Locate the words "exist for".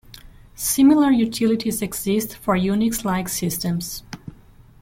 1.83-2.55